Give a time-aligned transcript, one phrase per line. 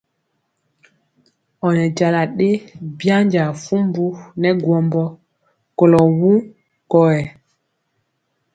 [1.65, 2.21] Ɔ nɛ jala
[2.97, 4.05] byanja fumbu
[4.41, 5.01] nɛ gwɔmbɔ
[5.77, 6.37] kolɔ wuŋ
[6.91, 7.21] kɔyɛ.